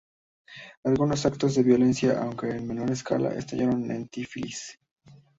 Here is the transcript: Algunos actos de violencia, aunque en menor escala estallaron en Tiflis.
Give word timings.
Algunos 0.83 1.27
actos 1.27 1.53
de 1.53 1.61
violencia, 1.61 2.19
aunque 2.23 2.49
en 2.49 2.65
menor 2.67 2.89
escala 2.89 3.35
estallaron 3.35 3.91
en 3.91 4.07
Tiflis. 4.07 4.79